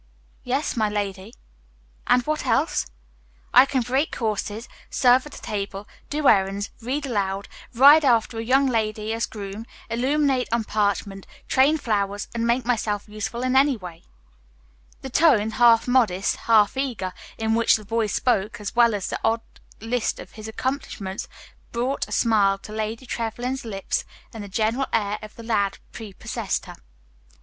[0.43, 1.31] "Yes, my lady."
[2.07, 2.87] "And what else?"
[3.53, 8.65] "I can break horses, serve at table, do errands, read aloud, ride after a young
[8.65, 14.01] lady as groom, illuminate on parchment, train flowers, and make myself useful in any way."
[15.03, 19.19] The tone, half modest, half eager, in which the boy spoke, as well as the
[19.23, 19.41] odd
[19.81, 21.27] list of his accomplishments,
[21.71, 26.65] brought a smile to Lady Trevlyn's lips, and the general air of the lad prepossessed
[26.65, 26.77] her.